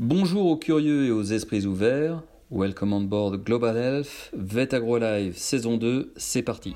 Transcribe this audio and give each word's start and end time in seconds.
Bonjour 0.00 0.46
aux 0.46 0.56
curieux 0.56 1.04
et 1.04 1.12
aux 1.12 1.22
esprits 1.22 1.66
ouverts. 1.66 2.20
Welcome 2.50 2.92
on 2.92 3.02
board 3.02 3.44
Global 3.44 3.76
Health, 3.76 4.32
Vet 4.36 4.74
Agro 4.74 4.98
Live 4.98 5.36
saison 5.36 5.76
2, 5.76 6.12
c'est 6.16 6.42
parti. 6.42 6.74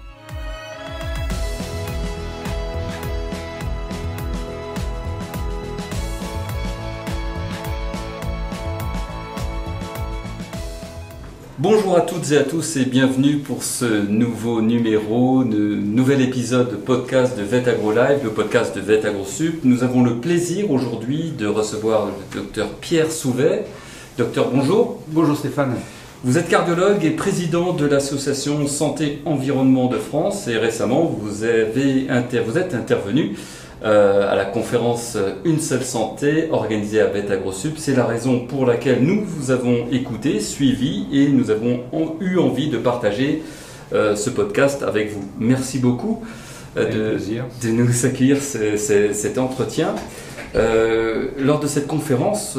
Bonjour 11.60 11.96
à 11.96 12.02
toutes 12.02 12.30
et 12.30 12.36
à 12.36 12.44
tous 12.44 12.76
et 12.76 12.84
bienvenue 12.84 13.38
pour 13.38 13.64
ce 13.64 13.84
nouveau 13.84 14.62
numéro, 14.62 15.42
de 15.42 15.74
nouvel 15.74 16.20
épisode 16.20 16.70
de 16.70 16.76
podcast 16.76 17.36
de 17.36 17.42
Vet 17.42 17.68
Agro 17.68 17.90
Live, 17.90 18.20
le 18.22 18.30
podcast 18.30 18.76
de 18.76 18.80
Vet 18.80 19.04
Agro 19.04 19.24
Sup. 19.24 19.64
Nous 19.64 19.82
avons 19.82 20.04
le 20.04 20.18
plaisir 20.18 20.70
aujourd'hui 20.70 21.32
de 21.36 21.48
recevoir 21.48 22.06
le 22.06 22.40
docteur 22.40 22.68
Pierre 22.74 23.10
Souvet. 23.10 23.64
Docteur, 24.16 24.50
bonjour. 24.54 25.02
Bonjour 25.08 25.36
Stéphane. 25.36 25.74
Vous 26.22 26.38
êtes 26.38 26.48
cardiologue 26.48 27.04
et 27.04 27.10
président 27.10 27.72
de 27.72 27.86
l'association 27.86 28.64
Santé 28.68 29.20
Environnement 29.24 29.88
de 29.88 29.98
France 29.98 30.46
et 30.46 30.58
récemment 30.58 31.06
vous, 31.06 31.42
avez 31.42 32.06
vous 32.46 32.56
êtes 32.56 32.74
intervenu 32.74 33.34
euh, 33.84 34.28
à 34.28 34.34
la 34.34 34.44
conférence 34.44 35.16
Une 35.44 35.60
seule 35.60 35.84
santé 35.84 36.48
organisée 36.50 37.00
à 37.00 37.06
Beta 37.06 37.36
Grossup. 37.36 37.78
C'est 37.78 37.94
la 37.94 38.04
raison 38.04 38.40
pour 38.40 38.66
laquelle 38.66 39.04
nous 39.04 39.24
vous 39.24 39.52
avons 39.52 39.86
écouté, 39.92 40.40
suivi 40.40 41.06
et 41.12 41.28
nous 41.28 41.50
avons 41.50 41.84
eu 42.20 42.38
envie 42.38 42.70
de 42.70 42.78
partager 42.78 43.42
euh, 43.92 44.16
ce 44.16 44.30
podcast 44.30 44.82
avec 44.82 45.12
vous. 45.12 45.22
Merci 45.38 45.78
beaucoup 45.78 46.24
euh, 46.76 47.16
de, 47.16 47.68
de, 47.68 47.72
nous 47.72 48.04
accueillir 48.04 48.38
cet 48.42 49.38
entretien. 49.38 49.94
lors 50.54 51.60
de 51.60 51.66
cette 51.68 51.86
conférence, 51.86 52.58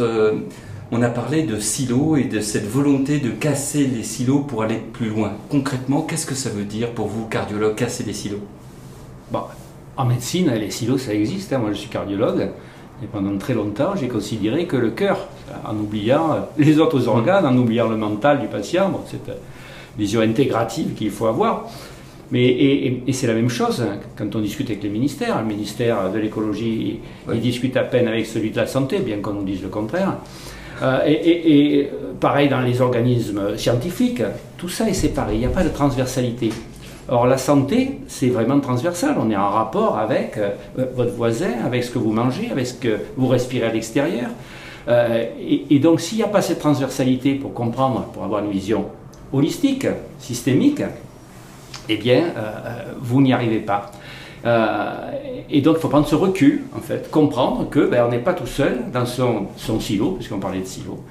on 0.92 1.02
a 1.02 1.09
parlé 1.09 1.44
de 1.44 1.59
silos 1.59 2.16
et 2.16 2.23
de 2.23 2.40
cette 2.40 2.66
volonté 2.66 3.20
de 3.20 3.30
casser 3.30 3.86
les 3.86 4.04
silos 4.04 4.40
pour 4.40 4.64
aller 4.64 4.81
plus 4.94 5.09
loin. 5.09 5.34
Concrètement, 5.50 6.02
qu'est-ce 6.02 6.25
que 6.25 6.36
ça 6.36 6.50
veut 6.50 6.64
dire 6.64 6.92
pour 6.92 7.08
vous, 7.08 7.25
cardiologue, 7.25 7.75
casser 7.75 8.06
les 8.06 8.14
silos? 8.14 8.40
Bon, 9.31 9.44
en 10.00 10.05
médecine, 10.05 10.50
les 10.53 10.72
silos, 10.72 10.97
ça 10.97 11.14
existe. 11.14 11.52
Hein. 11.52 11.58
Moi, 11.58 11.72
je 11.73 11.80
suis 11.80 11.89
cardiologue. 11.89 12.47
Et 13.03 13.08
pendant 13.08 13.38
très 13.38 13.53
longtemps, 13.53 13.95
j'ai 14.00 14.08
considéré 14.08 14.66
que 14.66 14.78
le 14.78 14.91
cœur, 14.91 15.28
en 15.66 15.75
oubliant 15.75 16.47
les 16.58 16.80
autres 16.80 17.08
organes, 17.09 17.45
en 17.45 17.58
oubliant 17.58 17.89
le 17.89 17.97
mental 17.97 18.39
du 18.39 18.47
patient, 18.47 18.89
bon, 18.89 19.02
c'est 19.06 19.30
une 19.30 19.38
vision 19.97 20.22
intégrative 20.22 20.94
qu'il 20.94 21.11
faut 21.11 21.28
avoir. 21.28 21.66
Mais, 22.31 22.47
et, 22.47 23.11
c'est 23.11 23.28
la 23.28 23.33
même 23.33 23.50
chose 23.50 23.81
hein, 23.81 23.97
quand 24.17 24.33
on 24.36 24.39
discute 24.39 24.69
avec 24.69 24.83
les 24.83 24.89
ministères. 24.89 25.41
Le 25.41 25.47
ministère 25.47 26.09
de 26.11 26.19
l'écologie, 26.19 27.02
il 27.31 27.41
discute 27.41 27.75
à 27.75 27.84
peine 27.84 28.08
avec 28.08 28.25
celui 28.25 28.52
de 28.52 28.58
la 28.58 28.67
santé, 28.67 29.00
bien 29.00 29.17
qu'on 29.17 29.34
nous 29.34 29.44
dise 29.44 29.61
le 29.61 29.69
contraire. 29.69 30.16
Euh, 30.81 31.00
et, 31.06 31.80
et, 31.80 31.89
pareil 32.22 32.47
dans 32.47 32.61
les 32.61 32.80
organismes 32.80 33.58
scientifiques, 33.58 34.23
tout 34.58 34.69
ça 34.69 34.88
est 34.88 34.94
séparé, 34.94 35.34
il 35.34 35.39
n'y 35.39 35.45
a 35.45 35.50
pas 35.50 35.63
de 35.63 35.69
transversalité. 35.69 36.52
Or, 37.12 37.26
la 37.26 37.38
santé, 37.38 38.00
c'est 38.08 38.30
vraiment 38.30 38.60
transversal. 38.60 39.16
On 39.20 39.32
est 39.32 39.36
en 39.36 39.50
rapport 39.50 39.98
avec 39.98 40.38
euh, 40.38 40.52
votre 40.96 41.14
voisin, 41.14 41.52
avec 41.66 41.84
ce 41.84 41.90
que 41.90 41.98
vous 41.98 42.12
mangez, 42.12 42.52
avec 42.52 42.68
ce 42.68 42.76
que 42.76 42.98
vous 43.18 43.28
respirez 43.28 43.66
à 43.66 43.74
l'extérieur. 43.74 44.30
Euh, 44.88 45.26
et, 45.70 45.80
donc, 45.80 46.02
s'il 46.02 46.20
n'y 46.20 46.24
a 46.24 46.28
pas 46.28 46.42
cette 46.42 46.60
transversalité 46.60 47.34
pour 47.34 47.54
comprendre, 47.54 48.04
pour 48.14 48.24
avoir 48.24 48.44
une 48.44 48.52
vision 48.52 48.86
holistique, 49.34 49.88
systémique, 50.20 50.84
eh 51.88 51.98
bien, 51.98 52.26
euh, 52.38 52.94
vous 53.00 53.22
n'y 53.22 53.34
arrivez 53.34 53.60
pas. 53.60 53.92
et 55.50 55.62
donc, 55.62 55.78
il 55.78 55.82
faut 55.82 55.90
prendre 55.90 56.08
ce 56.08 56.16
recul, 56.16 56.64
en 56.78 56.80
fait, 56.80 57.10
comprendre 57.10 57.68
que 57.70 57.88
ben, 57.88 58.06
on 58.08 58.12
n'est 58.12 58.20
pas 58.20 58.34
tout 58.34 58.48
seul 58.48 58.92
dans 58.94 59.06
son, 59.06 59.48
son 59.58 59.80
silo, 59.80 60.12
puisqu'on 60.12 60.40
parlait 60.40 60.62
de 60.62 60.66
silo, 60.66 61.04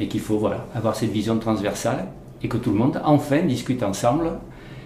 et 0.00 0.08
qu'il 0.08 0.20
faut 0.20 0.38
voilà, 0.38 0.66
avoir 0.74 0.96
cette 0.96 1.10
vision 1.12 1.38
transversale, 1.38 2.06
et 2.42 2.48
que 2.48 2.56
tout 2.56 2.70
le 2.70 2.76
monde, 2.76 3.00
enfin, 3.04 3.42
discute 3.42 3.82
ensemble 3.82 4.32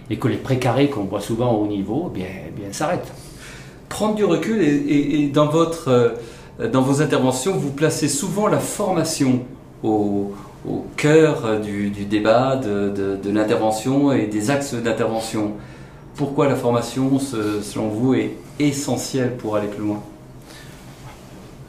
et 0.09 0.17
que 0.17 0.27
les 0.27 0.37
précarés 0.37 0.89
qu'on 0.89 1.03
voit 1.03 1.21
souvent 1.21 1.53
au 1.53 1.63
haut 1.63 1.67
niveau, 1.67 2.11
eh 2.11 2.17
bien, 2.17 2.27
eh 2.47 2.51
bien 2.51 2.71
s'arrêtent. 2.71 3.11
Prendre 3.89 4.15
du 4.15 4.25
recul 4.25 4.61
et, 4.61 5.27
dans, 5.27 5.47
votre, 5.47 5.89
euh, 5.89 6.67
dans 6.67 6.81
vos 6.81 7.01
interventions, 7.01 7.53
vous 7.53 7.71
placez 7.71 8.07
souvent 8.07 8.47
la 8.47 8.59
formation 8.59 9.41
au, 9.83 10.33
au 10.67 10.85
cœur 10.97 11.59
du, 11.59 11.89
débat, 11.89 12.55
de, 12.55 12.89
de, 12.89 13.29
l'intervention 13.29 14.11
et 14.11 14.27
des 14.27 14.49
axes 14.49 14.73
d'intervention. 14.73 15.53
Pourquoi 16.15 16.47
la 16.47 16.55
formation, 16.55 17.19
selon 17.19 17.89
vous, 17.89 18.13
est 18.13 18.31
essentielle 18.59 19.35
pour 19.37 19.55
aller 19.55 19.67
plus 19.67 19.83
loin? 19.83 20.01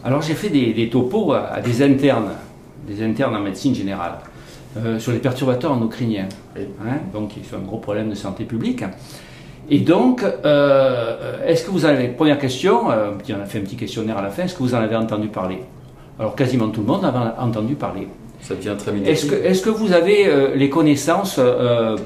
Alors 0.05 0.21
j'ai 0.21 0.35
fait 0.35 0.51
des, 0.51 0.75
des, 0.75 0.91
topos 0.91 1.33
à 1.33 1.61
des 1.61 1.83
internes, 1.83 2.33
des 2.87 3.03
internes 3.03 3.35
en 3.35 3.41
médecine 3.41 3.75
générale. 3.75 4.19
Euh, 4.77 4.99
sur 4.99 5.13
les 5.13 5.19
perturbateurs 5.19 5.71
endocriniens, 5.71 6.27
hein, 6.57 6.97
donc 7.13 7.29
qui 7.29 7.45
sont 7.45 7.57
un 7.57 7.61
gros 7.61 7.77
problème 7.77 8.11
de 8.11 8.17
santé 8.17 8.43
publique. 8.43 8.83
Et 9.71 9.79
donc, 9.79 10.25
euh, 10.25 11.47
est-ce 11.47 11.65
que 11.65 11.71
vous 11.71 11.85
avez, 11.85 12.09
première 12.09 12.39
question, 12.39 12.91
euh, 12.91 13.13
on 13.31 13.41
a 13.41 13.45
fait 13.45 13.61
un 13.61 13.63
petit 13.63 13.77
questionnaire 13.77 14.19
à 14.19 14.23
la 14.23 14.31
fin, 14.31 14.43
est-ce 14.43 14.55
que 14.55 14.65
vous 14.65 14.75
en 14.75 14.79
avez 14.79 14.97
entendu 14.97 15.29
parler? 15.29 15.59
Alors 16.19 16.35
quasiment 16.35 16.69
tout 16.69 16.81
le 16.81 16.89
monde 16.89 17.05
avait 17.05 17.41
entendu 17.41 17.77
parler. 17.77 18.09
Ça 18.41 18.57
devient 18.57 18.75
très 18.77 18.93
Est-ce 19.09 19.27
que, 19.27 19.35
est 19.37 19.63
que, 19.65 19.71
vous 19.71 19.93
avez 19.93 20.55
les 20.55 20.69
connaissances 20.69 21.41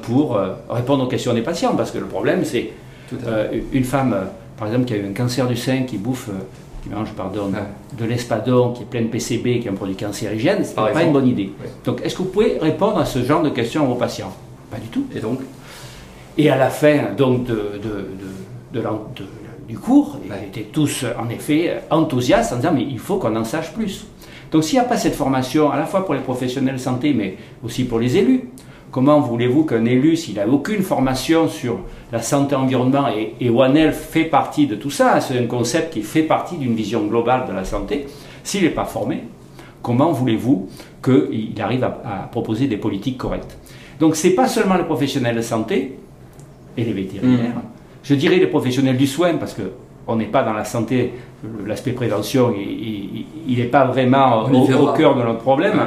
pour 0.03 0.39
répondre 0.69 1.03
aux 1.03 1.07
questions 1.07 1.33
des 1.33 1.41
patients? 1.41 1.75
Parce 1.75 1.91
que 1.91 1.97
le 1.97 2.05
problème, 2.05 2.45
c'est 2.45 2.71
une 3.73 3.83
femme, 3.83 4.15
par 4.57 4.67
exemple, 4.67 4.85
qui 4.85 4.93
a 4.93 4.97
eu 4.97 5.05
un 5.05 5.13
cancer 5.13 5.47
du 5.47 5.57
sein, 5.57 5.83
qui 5.83 5.97
bouffe 5.97 6.29
qui 6.81 6.89
mange 6.89 7.11
pardon, 7.13 7.51
de 7.97 8.05
l'espadon 8.05 8.73
qui 8.73 8.83
est 8.83 8.85
plein 8.85 9.01
de 9.01 9.07
PCB, 9.07 9.59
qui 9.59 9.67
est 9.67 9.71
un 9.71 9.73
produit 9.73 9.95
cancérigène, 9.95 10.63
ce 10.63 10.69
n'est 10.69 10.93
pas 10.93 11.03
une 11.03 11.13
bonne 11.13 11.27
idée. 11.27 11.51
Donc, 11.85 12.01
est-ce 12.03 12.15
que 12.15 12.23
vous 12.23 12.29
pouvez 12.29 12.57
répondre 12.59 12.97
à 12.97 13.05
ce 13.05 13.23
genre 13.23 13.41
de 13.41 13.49
questions 13.49 13.83
à 13.83 13.87
vos 13.87 13.95
patients? 13.95 14.33
Pas 14.71 14.77
du 14.77 14.87
tout. 14.87 15.05
Et 15.15 15.19
donc? 15.19 15.39
Et 16.37 16.49
à 16.49 16.57
la 16.57 16.69
fin 16.69 17.13
donc, 17.17 17.45
de, 17.45 17.79
de, 18.73 18.81
du 19.67 19.77
cours, 19.77 20.17
ils 20.25 20.47
étaient 20.47 20.69
tous 20.71 21.05
en 21.19 21.29
effet 21.29 21.81
enthousiastes 21.89 22.53
en 22.53 22.55
disant 22.57 22.71
mais 22.73 22.87
il 22.89 22.99
faut 22.99 23.17
qu'on 23.17 23.35
en 23.35 23.43
sache 23.43 23.73
plus. 23.73 24.05
Donc 24.51 24.63
s'il 24.63 24.79
n'y 24.79 24.85
a 24.85 24.87
pas 24.87 24.97
cette 24.97 25.15
formation, 25.15 25.69
à 25.71 25.77
la 25.77 25.85
fois 25.85 26.05
pour 26.05 26.15
les 26.15 26.21
professionnels 26.21 26.75
de 26.75 26.79
santé, 26.79 27.13
mais 27.13 27.37
aussi 27.63 27.83
pour 27.83 27.99
les 27.99 28.17
élus, 28.17 28.49
Comment 28.91 29.19
voulez-vous 29.19 29.65
qu'un 29.65 29.85
élu, 29.85 30.15
s'il 30.15 30.35
n'a 30.35 30.47
aucune 30.47 30.81
formation 30.81 31.47
sur 31.47 31.79
la 32.11 32.21
santé 32.21 32.55
environnement, 32.55 33.07
et, 33.09 33.35
et 33.39 33.49
One 33.49 33.77
Health 33.77 33.93
fait 33.93 34.25
partie 34.25 34.65
de 34.65 34.75
tout 34.75 34.89
ça, 34.89 35.21
c'est 35.21 35.37
un 35.37 35.45
concept 35.45 35.93
qui 35.93 36.01
fait 36.01 36.23
partie 36.23 36.57
d'une 36.57 36.73
vision 36.73 37.05
globale 37.05 37.45
de 37.47 37.53
la 37.53 37.65
santé, 37.65 38.07
s'il 38.43 38.63
n'est 38.63 38.69
pas 38.69 38.85
formé, 38.85 39.23
comment 39.83 40.11
voulez-vous 40.11 40.69
qu'il 41.03 41.61
arrive 41.61 41.83
à, 41.83 42.29
travailler 42.31 42.67
des 42.67 42.77
politiques 42.77 43.17
correctes? 43.17 43.57
Donc 43.99 44.15
ce 44.15 44.27
n'est 44.27 44.33
pas 44.33 44.47
seulement 44.47 44.75
les 44.75 44.83
professionnels 44.83 45.35
de 45.35 45.41
santé 45.41 45.97
et 46.75 46.83
les 46.83 46.93
vétérinaires, 46.93 47.57
mmh. 47.57 48.01
je 48.03 48.15
dirais 48.15 48.37
les 48.37 48.47
professionnels 48.47 48.97
du 48.97 49.07
soin, 49.07 49.35
parce 49.35 49.53
que 49.53 49.71
on 50.07 50.15
n'est 50.15 50.25
pas 50.25 50.41
dans 50.41 50.53
la 50.53 50.65
santé, 50.65 51.13
l'aspect 51.67 51.91
prévention, 51.91 52.51
il 52.57 53.57
n'est 53.57 53.65
pas 53.65 53.85
vraiment 53.85 54.45
au, 54.45 54.87
au, 54.87 54.93
cœur 54.93 55.15
de 55.15 55.21
notre 55.21 55.39
problème. 55.39 55.79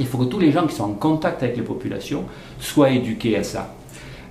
Il 0.00 0.06
faut 0.06 0.18
que 0.18 0.24
tous 0.24 0.40
les 0.40 0.50
gens 0.50 0.66
qui 0.66 0.74
sont 0.74 0.84
en 0.84 0.94
contact 0.94 1.42
avec 1.42 1.56
les 1.56 1.62
populations 1.62 2.24
soient 2.58 2.90
éduqués 2.90 3.36
à 3.36 3.44
ça. 3.44 3.74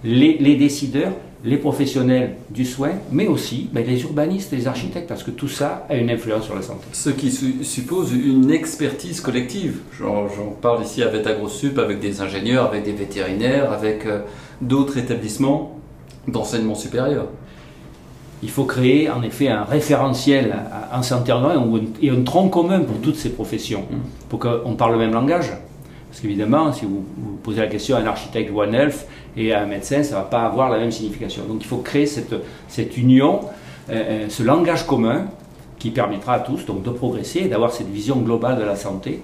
Les, 0.03 0.55
décideurs, 0.55 1.11
les 1.43 1.57
professionnels 1.57 2.35
du 2.49 2.65
soin, 2.65 2.91
mais 3.11 3.27
aussi 3.27 3.69
ben, 3.71 3.85
les 3.85 4.01
urbanistes, 4.01 4.51
les 4.51 4.67
architectes, 4.67 5.07
parce 5.07 5.23
que 5.23 5.31
tout 5.31 5.47
ça 5.47 5.85
a 5.89 5.95
une 5.95 6.09
influence 6.09 6.45
sur 6.45 6.55
la 6.55 6.63
santé. 6.63 6.85
Ce 6.91 7.09
qui 7.11 7.31
suppose 7.31 8.13
une 8.13 8.49
expertise 8.49 9.21
collective. 9.21 9.79
J'en 9.99 10.27
parle 10.61 10.83
ici 10.83 11.03
avec 11.03 11.27
AgroSup, 11.27 11.77
avec 11.77 11.99
des 11.99 12.21
ingénieurs, 12.21 12.65
avec 12.65 12.83
des 12.83 12.93
vétérinaires, 12.93 13.71
avec 13.71 14.05
euh, 14.05 14.21
d'autres 14.61 14.97
établissements 14.97 15.79
d'enseignement 16.27 16.75
supérieur 16.75 17.27
il 18.41 18.49
faut 18.49 18.63
créer 18.63 19.09
en 19.09 19.21
effet 19.21 19.49
un 19.49 19.63
référentiel 19.63 20.55
en 20.93 21.03
santé 21.03 21.33
et 22.01 22.09
un 22.09 22.21
tronc 22.21 22.49
commun 22.49 22.79
pour 22.81 22.97
toutes 23.01 23.17
ces 23.17 23.29
professions, 23.29 23.81
mm. 23.89 23.97
pour 24.29 24.39
qu'on 24.39 24.75
parle 24.75 24.93
le 24.93 24.97
même 24.99 25.13
langage. 25.13 25.51
Parce 26.09 26.21
qu'évidemment, 26.21 26.73
si 26.73 26.85
vous, 26.85 27.03
posez 27.43 27.59
la 27.59 27.67
question 27.67 27.95
à 27.95 27.99
un 27.99 28.05
architecte 28.05 28.51
One 28.55 28.73
Health 28.73 29.07
et 29.37 29.53
à 29.53 29.61
un 29.61 29.65
médecin, 29.65 30.01
ça 30.03 30.15
ne 30.15 30.21
va 30.21 30.25
pas 30.25 30.41
avoir 30.41 30.69
la 30.69 30.79
même 30.79 30.91
signification. 30.91 31.43
Donc 31.47 31.57
il 31.61 31.67
faut 31.67 31.77
créer 31.77 32.05
cette, 32.05 32.33
cette 32.67 32.97
union, 32.97 33.41
euh, 33.89 33.93
euh, 33.93 34.25
ce 34.29 34.41
langage 34.41 34.87
commun 34.87 35.27
qui 35.77 35.91
permettra 35.91 36.33
à 36.33 36.39
tous 36.39 36.65
donc, 36.65 36.83
de 36.83 36.89
progresser 36.89 37.41
et 37.41 37.47
d'avoir 37.47 37.71
cette 37.71 37.89
vision 37.89 38.17
globale 38.17 38.57
de 38.57 38.63
la 38.63 38.75
santé 38.75 39.21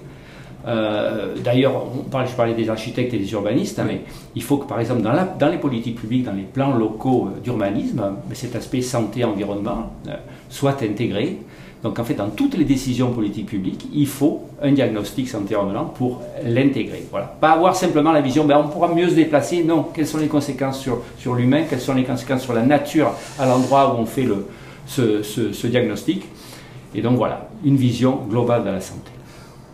euh, 0.66 1.34
d'ailleurs, 1.44 1.84
je 2.12 2.34
parlais 2.34 2.54
des 2.54 2.68
architectes 2.68 3.14
et 3.14 3.18
des 3.18 3.32
urbanistes, 3.32 3.78
hein, 3.78 3.84
mais 3.86 4.00
il 4.34 4.42
faut 4.42 4.56
que, 4.56 4.66
par 4.66 4.80
exemple, 4.80 5.02
dans, 5.02 5.48
les 5.48 5.58
politiques 5.58 6.00
publiques, 6.00 6.24
dans 6.24 6.32
les 6.32 6.42
plans 6.42 6.74
locaux 6.74 7.28
euh, 7.28 7.40
d'urbanisme, 7.40 8.02
cet 8.32 8.56
aspect 8.56 8.80
santé-environnement 8.82 9.92
euh, 10.08 10.14
soit 10.48 10.82
intégré. 10.82 11.38
Donc, 11.84 12.00
en 12.00 12.04
fait, 12.04 12.14
dans 12.14 12.30
toutes 12.30 12.56
les 12.56 12.64
décisions 12.64 13.12
politiques 13.12 13.46
publiques, 13.46 13.86
il 13.94 14.08
faut 14.08 14.42
un 14.60 14.72
diagnostic 14.72 15.28
santé-environnement 15.28 15.84
pour 15.84 16.22
l'intégrer. 16.44 17.04
Voilà. 17.12 17.26
Pas 17.40 17.52
avoir 17.52 17.76
simplement 17.76 18.10
la 18.10 18.20
vision, 18.20 18.44
ben, 18.44 18.58
on 18.58 18.68
pourra 18.68 18.92
mieux 18.92 19.08
se 19.08 19.14
déplacer. 19.14 19.62
Non, 19.62 19.86
quelles 19.94 20.06
sont 20.06 20.18
les 20.18 20.26
conséquences 20.26 20.80
sur, 20.80 21.02
sur 21.18 21.34
l'humain? 21.34 21.62
Quelles 21.70 21.80
sont 21.80 21.94
les 21.94 22.04
conséquences 22.04 22.42
sur 22.42 22.54
la 22.54 22.62
nature 22.62 23.12
à 23.38 23.46
l'endroit 23.46 23.94
où 23.94 24.00
on 24.00 24.06
fait 24.06 24.24
le, 24.24 24.46
ce, 24.86 25.22
ce 25.22 25.66
diagnostic? 25.68 26.24
Et 26.92 27.02
donc, 27.02 27.18
voilà, 27.18 27.50
une 27.64 27.76
vision 27.76 28.20
globale 28.28 28.64
de 28.64 28.70
la 28.70 28.80
santé. 28.80 29.12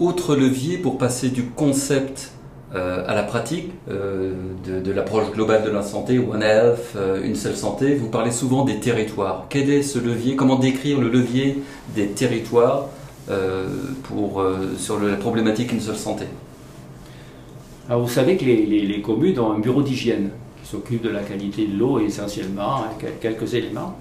Autre 0.06 0.36
levier 0.36 0.78
pour 0.78 0.98
passer 0.98 1.28
du 1.28 1.44
concept 1.44 2.32
euh, 2.74 3.04
à 3.06 3.14
la 3.14 3.22
pratique 3.22 3.70
euh, 3.90 4.32
de, 4.64 4.92
l'approche 4.92 5.30
globale 5.32 5.62
de 5.62 5.70
la 5.70 5.82
santé, 5.82 6.18
One 6.18 6.42
Health, 6.42 6.94
euh, 6.96 7.22
une 7.22 7.36
seule 7.36 7.54
santé. 7.54 7.94
Vous 7.94 8.08
parlez 8.08 8.30
souvent 8.30 8.64
des 8.64 8.80
territoires. 8.80 9.44
Quel 9.50 9.70
est 9.70 9.82
ce 9.82 9.98
levier? 9.98 10.36
Comment 10.36 10.56
décrire 10.56 10.98
le 10.98 11.10
levier 11.10 11.58
des 11.94 12.08
territoires 12.08 12.88
pour, 14.02 14.44
sur 14.78 15.00
la 15.00 15.16
problématique 15.16 15.72
une 15.72 15.80
seule 15.80 15.96
santé? 15.96 16.24
Alors 17.88 18.02
vous 18.02 18.08
savez 18.08 18.36
que 18.36 18.44
les, 18.44 18.64
les, 18.64 19.00
communes 19.00 19.38
ont 19.38 19.52
un 19.52 19.58
bureau 19.58 19.82
d'hygiène 19.82 20.30
qui 20.60 20.68
s'occupe 20.68 21.02
de 21.02 21.08
la 21.08 21.20
qualité 21.20 21.66
de 21.66 21.78
l'eau 21.78 22.00
essentiellement, 22.00 22.84
hein, 22.84 23.06
quelques 23.20 23.54
éléments. 23.54 23.96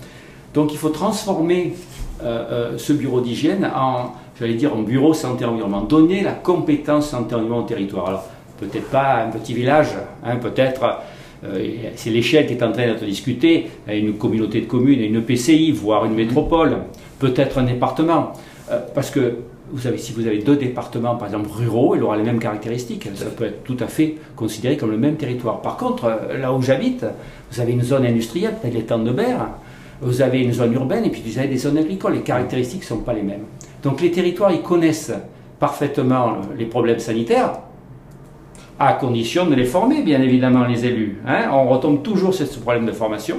Donc 0.53 0.73
il 0.73 0.77
faut 0.77 0.89
transformer 0.89 1.73
ce 2.21 2.93
bureau 2.93 3.19
d'hygiène 3.21 3.69
en, 3.75 4.11
j'allais 4.39 4.53
dire, 4.53 4.75
en 4.75 4.81
bureau 4.81 5.13
santé-environnement, 5.13 5.81
donner 5.81 6.21
la 6.21 6.33
compétence 6.33 7.09
santé-environnement 7.09 7.59
au 7.59 7.67
territoire. 7.67 8.07
Alors, 8.07 8.25
peut-être 8.59 8.89
pas 8.89 9.23
un 9.23 9.29
petit 9.29 9.53
village, 9.53 9.89
hein, 10.23 10.35
peut-être 10.35 10.99
euh, 11.43 11.67
c'est 11.95 12.11
l'échelle 12.11 12.45
qui 12.45 12.53
est 12.53 12.63
en 12.63 12.71
train 12.71 12.85
d'être 12.85 13.03
discutée, 13.03 13.67
une 13.87 14.13
communauté 14.13 14.61
de 14.61 14.65
communes, 14.65 15.01
une 15.01 15.23
PCI, 15.23 15.71
voire 15.71 16.05
une 16.05 16.13
métropole, 16.13 16.77
peut-être 17.19 17.57
un 17.57 17.63
département. 17.63 18.33
Euh, 18.69 18.79
parce 18.93 19.09
que 19.09 19.37
vous 19.71 19.79
savez, 19.79 19.97
si 19.97 20.11
vous 20.11 20.27
avez 20.27 20.39
deux 20.39 20.57
départements, 20.57 21.15
par 21.15 21.29
exemple 21.29 21.49
ruraux, 21.49 21.95
il 21.95 22.03
aura 22.03 22.17
les 22.17 22.23
mêmes 22.23 22.39
caractéristiques. 22.39 23.07
Ça 23.15 23.25
peut 23.25 23.45
être 23.45 23.63
tout 23.63 23.77
à 23.79 23.87
fait 23.87 24.17
considéré 24.35 24.77
comme 24.77 24.91
le 24.91 24.97
même 24.97 25.15
territoire. 25.15 25.61
Par 25.61 25.77
contre, 25.77 26.05
euh, 26.05 26.37
là 26.37 26.53
où 26.53 26.61
j'habite, 26.61 27.05
vous 27.51 27.59
avez 27.59 27.71
une 27.71 27.83
zone 27.83 28.05
industrielle, 28.05 28.55
peut-être 28.61 28.73
les 28.73 29.03
de 29.03 29.11
Berre, 29.11 29.49
vous 30.01 30.21
avez 30.21 30.41
une 30.41 30.51
zone 30.51 30.73
urbaine 30.73 31.05
et 31.05 31.09
puis 31.09 31.21
vous 31.25 31.37
avez 31.37 31.47
des 31.47 31.57
zones 31.57 31.77
agricoles. 31.77 32.15
Les 32.15 32.21
caractéristiques 32.21 32.81
ne 32.81 32.85
sont 32.85 32.97
pas 32.97 33.13
les 33.13 33.21
mêmes. 33.21 33.45
Donc 33.83 34.01
les 34.01 34.11
territoires, 34.11 34.51
ils 34.51 34.61
connaissent 34.61 35.13
parfaitement 35.59 36.37
les 36.57 36.65
problèmes 36.65 36.99
sanitaires, 36.99 37.53
à 38.79 38.93
condition 38.93 39.45
de 39.45 39.53
les 39.53 39.65
former, 39.65 40.01
bien 40.01 40.21
évidemment, 40.21 40.65
les 40.65 40.85
élus. 40.85 41.21
Hein. 41.27 41.49
On 41.51 41.69
retombe 41.69 42.01
toujours 42.01 42.33
sur 42.33 42.47
ce 42.47 42.59
problème 42.59 42.85
de 42.85 42.91
formation 42.91 43.37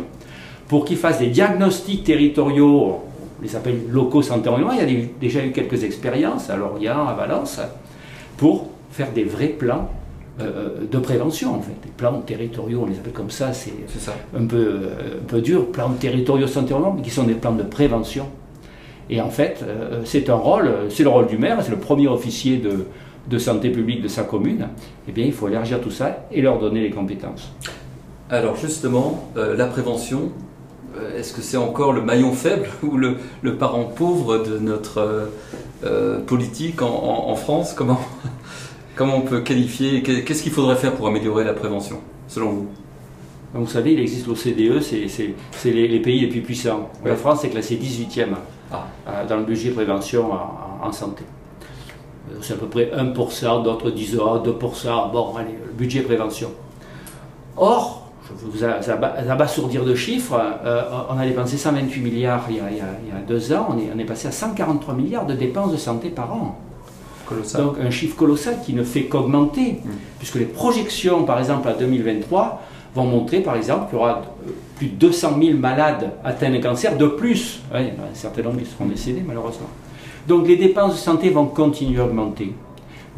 pour 0.69 0.85
qu'ils 0.85 0.97
fassent 0.97 1.19
des 1.19 1.29
diagnostics 1.29 2.05
territoriaux, 2.05 3.00
on 3.38 3.43
les 3.43 3.56
appelle 3.56 3.81
locaux 3.91 4.23
santé. 4.23 4.49
Il 4.56 4.79
y 4.79 4.81
a 4.81 5.06
déjà 5.20 5.44
eu 5.44 5.50
quelques 5.50 5.85
expériences 5.85 6.49
à 6.49 6.56
Lorient, 6.56 7.06
à 7.06 7.12
Valence, 7.12 7.61
pour 8.37 8.69
faire 8.91 9.11
des 9.11 9.25
vrais 9.25 9.49
plans 9.49 9.91
euh, 10.40 10.44
euh, 10.44 10.69
de 10.90 10.99
prévention, 10.99 11.55
en 11.55 11.61
fait. 11.61 11.75
Des 11.82 11.93
plans 11.94 12.20
territoriaux, 12.20 12.81
on 12.84 12.87
les 12.87 12.96
appelle 12.96 13.12
comme 13.12 13.31
ça, 13.31 13.52
c'est 13.52 13.73
un 14.34 14.46
peu, 14.46 14.56
euh, 14.56 15.19
un 15.20 15.26
peu 15.26 15.43
dur, 15.43 15.70
plans 15.70 15.90
territoriaux 15.90 16.46
santé 16.46 16.73
environnement, 16.73 16.94
mais 16.96 17.02
qui 17.02 17.11
sont 17.11 17.25
des 17.25 17.34
plans 17.34 17.52
de 17.52 17.62
prévention. 17.62 18.26
Et 19.11 19.20
en 19.20 19.29
fait, 19.29 19.62
c'est 20.05 20.31
un 20.31 20.37
rôle, 20.37 20.70
c'est 20.88 21.02
le 21.02 21.11
rôle 21.11 21.26
du 21.26 21.37
maire, 21.37 21.58
c'est 21.62 21.73
le 21.73 21.76
premier 21.76 22.08
officier 22.08 22.56
de, 22.56 22.87
de 23.29 23.38
santé 23.38 23.69
publique 23.69 24.00
de 24.00 24.08
sa 24.08 24.23
commune, 24.23 24.69
eh 25.06 25.12
bien, 25.12 25.26
il 25.26 25.32
faut 25.32 25.49
élargir 25.49 25.81
tout 25.82 25.90
ça 25.90 26.25
et 26.31 26.40
leur 26.40 26.58
donner 26.58 26.81
les 26.81 26.90
compétences. 26.90 27.52
Alors 28.31 28.56
justement, 28.56 29.28
la 29.35 29.67
prévention, 29.67 30.31
est-ce 31.14 31.35
que 31.35 31.43
c'est 31.43 31.58
encore 31.58 31.93
le 31.93 32.00
maillon 32.00 32.32
faible 32.32 32.69
ou 32.82 32.96
le, 32.96 33.19
parent 33.58 33.85
pauvre 33.85 34.38
de 34.38 34.58
notre 34.58 35.28
politique 36.26 36.81
en, 36.81 37.35
France? 37.35 37.75
Comment, 37.76 38.00
comment 38.94 39.16
on 39.16 39.22
peut 39.22 39.40
qualifier 39.40 40.02
Qu'est-ce 40.02 40.42
qu'il 40.42 40.52
faudrait 40.52 40.76
faire 40.76 40.94
pour 40.94 41.08
améliorer 41.08 41.44
la 41.44 41.54
prévention, 41.54 42.00
selon 42.28 42.50
vous? 42.50 42.68
Vous 43.54 43.66
savez, 43.66 43.92
il 43.92 44.00
existe 44.00 44.26
l'OCDE, 44.26 44.80
c'est 44.80 45.70
les, 45.70 46.00
pays 46.00 46.20
les 46.20 46.28
plus 46.28 46.40
puissants. 46.40 46.90
La 47.04 47.16
France 47.16 47.44
est 47.44 47.50
classée 47.50 47.76
18e 47.76 48.28
ah. 48.72 48.86
dans 49.28 49.36
le 49.36 49.44
budget 49.44 49.70
prévention 49.70 50.30
en 50.82 50.90
santé 50.90 51.24
c'est 52.40 52.54
à 52.54 52.56
peu 52.56 52.66
près 52.66 52.90
1%, 52.96 53.62
d'autres 53.62 53.90
disent 53.90 54.16
2%, 54.16 54.88
ah, 54.88 55.10
bon, 55.12 55.36
allez, 55.36 55.58
le 55.66 55.72
budget 55.72 56.02
prévention. 56.02 56.50
Or, 57.56 58.10
je 58.28 58.46
vous 58.46 58.64
abasourdir 58.64 59.84
de 59.84 59.94
chiffres, 59.94 60.40
euh, 60.64 60.82
on 61.10 61.18
a 61.18 61.26
dépensé 61.26 61.56
128 61.56 62.00
milliards 62.00 62.44
il 62.48 62.56
y, 62.56 62.60
a, 62.60 63.20
deux 63.26 63.52
ans, 63.52 63.68
on 63.70 63.78
est, 63.78 63.90
on 63.94 63.98
est, 63.98 64.04
passé 64.04 64.28
à 64.28 64.32
143 64.32 64.94
milliards 64.94 65.26
de 65.26 65.34
dépenses 65.34 65.72
de 65.72 65.76
santé 65.76 66.08
par 66.08 66.32
an. 66.32 66.58
Colossal. 67.32 67.62
Donc 67.62 67.76
un 67.81 67.90
chiffre 67.90 68.17
colossal 68.17 68.56
qui 68.64 68.75
ne 68.75 68.84
fait 68.84 69.05
qu'augmenter, 69.05 69.81
mm. 69.84 69.90
puisque 70.19 70.37
les 70.37 70.44
projections, 70.44 71.25
par 71.25 71.38
exemple, 71.38 71.69
à 71.69 71.75
2023, 71.75 72.62
vont 72.94 73.05
montrer, 73.05 73.40
par 73.40 73.56
exemple, 73.56 73.88
qu'il 73.88 73.99
y 73.99 74.00
aura 74.00 74.23
euh, 74.46 74.50
plus 74.76 74.88
de 74.88 74.94
200 74.94 75.38
000 75.43 75.58
malades 75.58 76.12
atteints 76.25 76.50
de 76.50 76.58
cancer 76.58 76.96
de 76.96 77.06
plus. 77.06 77.61
il 77.75 77.81
y 77.81 77.84
en 77.84 78.05
a 78.05 78.11
un 78.11 78.14
certain 78.14 78.43
nombre 78.43 78.58
qui 78.61 78.67
seront 78.67 78.87
décédés, 78.87 79.23
malheureusement. 79.26 79.69
Donc 80.29 80.46
les 80.46 80.56
dépenses 80.56 80.93
de 80.93 80.99
santé 80.99 81.31
vont 81.31 81.46
continuer 81.46 82.00
à 82.00 82.05
augmenter. 82.05 82.55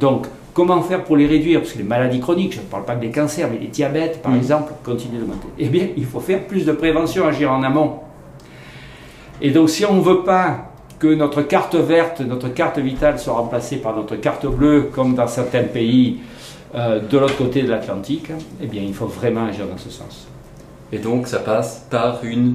Donc 0.00 0.26
comment 0.54 0.80
faire 0.82 1.04
pour 1.04 1.16
les 1.16 1.26
réduire? 1.26 1.60
Parce 1.60 1.72
que 1.72 1.78
les 1.78 1.84
maladies 1.84 2.20
chroniques, 2.20 2.54
je 2.54 2.60
ne 2.60 2.64
parle 2.64 2.84
pas 2.84 2.96
des 2.96 3.10
cancers, 3.10 3.48
mais 3.50 3.58
les 3.58 3.66
diabètes 3.66 4.22
par 4.22 4.32
mm. 4.32 4.36
exemple, 4.36 4.72
continuent 4.84 5.18
d'augmenter. 5.18 5.48
Eh 5.58 5.68
bien, 5.68 5.88
il 5.96 6.06
faut 6.06 6.20
faire 6.20 6.46
plus 6.46 6.64
de 6.64 6.72
prévention, 6.72 7.26
agir 7.26 7.52
en 7.52 7.62
amont. 7.62 8.00
Et 9.40 9.50
donc 9.50 9.68
si 9.68 9.84
on 9.84 9.94
ne 9.94 10.00
veut 10.00 10.22
pas 10.22 10.73
que 11.04 11.14
notre 11.14 11.42
carte 11.42 11.74
verte, 11.74 12.22
notre 12.22 12.48
carte 12.48 12.78
vitale 12.78 13.18
soit 13.18 13.34
remplacée 13.34 13.76
par 13.76 13.94
notre 13.94 14.16
carte 14.16 14.46
bleue, 14.46 14.88
comme 14.90 15.14
dans 15.14 15.26
certains 15.26 15.64
pays 15.64 16.20
euh, 16.74 16.98
de 16.98 17.18
l'autre 17.18 17.36
côté 17.36 17.62
de 17.62 17.68
l'Atlantique, 17.68 18.30
eh 18.62 18.66
bien, 18.66 18.80
il 18.80 18.94
faut 18.94 19.06
vraiment 19.06 19.44
agir 19.44 19.66
dans 19.66 19.76
ce 19.76 19.90
sens. 19.90 20.26
Et 20.92 20.98
donc 20.98 21.26
ça 21.26 21.40
passe 21.40 21.86
par 21.90 22.24
une, 22.24 22.54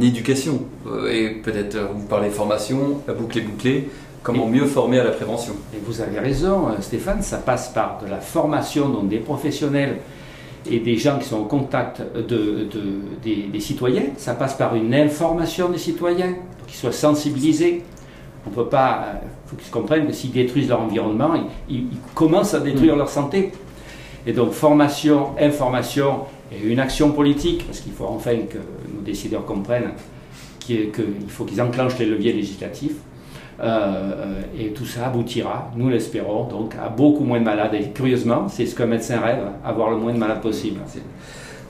éducation. 0.00 0.62
Euh, 0.86 1.12
et 1.12 1.28
peut-être 1.42 1.74
euh, 1.74 1.88
vous 1.94 2.06
parlez 2.06 2.30
formation, 2.30 3.02
la 3.06 3.12
boucle 3.12 3.36
est 3.38 3.42
bouclée. 3.42 3.90
Comment 4.22 4.46
mieux 4.46 4.64
former 4.64 5.00
à 5.00 5.04
la 5.04 5.10
prévention? 5.10 5.52
Et 5.74 5.78
vous 5.84 6.00
avez 6.00 6.18
raison, 6.18 6.68
Stéphane, 6.80 7.20
ça 7.20 7.38
passe 7.38 7.68
par 7.68 7.98
de 8.02 8.08
la 8.08 8.20
formation 8.20 8.88
donc 8.88 9.08
des 9.08 9.18
professionnels 9.18 9.98
et 10.70 10.78
des 10.78 10.96
gens 10.96 11.18
qui 11.18 11.28
sont 11.28 11.40
en 11.40 11.44
contact 11.44 12.02
de, 12.16 12.68
des, 13.22 13.60
citoyens. 13.60 14.04
Ça 14.16 14.34
passe 14.34 14.54
par 14.54 14.74
une 14.74 14.94
information 14.94 15.68
des 15.68 15.78
citoyens, 15.78 16.34
qu'ils 16.66 16.76
soient 16.76 16.92
sensibilisés. 16.92 17.82
On 18.46 18.50
peut 18.50 18.66
pas. 18.66 19.14
Il 19.22 19.50
faut 19.50 19.56
qu'ils 19.56 19.70
comprennent 19.70 20.06
que 20.06 20.12
s'ils 20.12 20.32
détruisent 20.32 20.68
leur 20.68 20.80
environnement, 20.80 21.34
ils, 21.68 21.86
commencent 22.14 22.54
à 22.54 22.60
détruire 22.60 22.94
mm. 22.94 22.98
leur 22.98 23.08
santé. 23.08 23.52
Et 24.26 24.32
donc 24.32 24.52
formation, 24.52 25.30
information 25.38 26.20
et 26.52 26.64
une 26.64 26.78
action 26.78 27.10
politique, 27.12 27.66
parce 27.66 27.80
qu'il 27.80 27.92
faut 27.92 28.06
enfin 28.06 28.36
que 28.48 28.58
nos 28.58 29.02
décideurs 29.04 29.44
comprennent 29.44 29.92
qu'il 30.60 30.92
faut 31.28 31.44
qu'ils 31.44 31.60
enclenchent 31.60 31.98
les 31.98 32.06
leviers 32.06 32.32
législatifs. 32.32 32.94
Euh, 33.62 33.66
euh, 33.66 34.42
et 34.58 34.70
tout 34.70 34.84
ça 34.84 35.06
aboutira, 35.06 35.70
nous 35.76 35.88
l'espérons, 35.88 36.48
donc 36.48 36.74
à 36.74 36.88
beaucoup 36.88 37.22
moins 37.22 37.38
de 37.38 37.44
malades. 37.44 37.74
Et 37.74 37.90
curieusement, 37.90 38.48
c'est 38.48 38.66
ce 38.66 38.74
qu'un 38.74 38.86
médecin 38.86 39.20
rêve, 39.20 39.38
avoir 39.64 39.90
le 39.90 39.98
moins 39.98 40.12
de 40.12 40.18
malades 40.18 40.40
possible. 40.40 40.80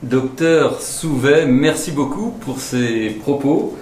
Docteur 0.03 0.81
Souvet, 0.81 1.45
merci 1.45 1.91
beaucoup 1.91 2.31
pour 2.41 2.59
ces 2.59 3.11
propos. 3.21 3.77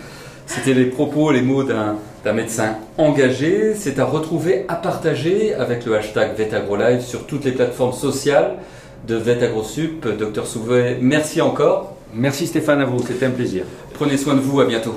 C'était 0.47 0.75
les 0.75 0.87
propos, 0.87 1.31
les 1.31 1.43
mots 1.43 1.63
d'un 1.63 2.33
médecin 2.35 2.75
engagé. 2.99 3.75
C'est 3.77 4.01
à 4.01 4.05
retrouver, 4.05 4.65
à 4.67 4.75
partager 4.75 5.55
avec 5.55 5.87
le 5.87 5.97
hashtag 5.97 6.37
VetAgroLive 6.37 7.03
sur 7.03 7.27
toutes 7.27 7.45
les 7.45 7.53
plateformes 7.53 7.93
sociales 7.93 8.57
de 9.07 9.15
VetAgroSup. 9.15 10.09
Docteur 10.19 10.49
Souvet, 10.49 10.99
merci 11.01 11.41
encore. 11.41 11.95
Merci 12.13 12.49
Stéphane 12.49 12.81
à 12.81 12.85
vous, 12.87 12.99
c'était 13.07 13.27
un 13.27 13.31
plaisir. 13.31 13.63
Prenez 13.95 14.17
soin 14.17 14.35
de 14.35 14.41
vous, 14.41 14.61
à 14.61 14.65
bientôt. 14.65 14.97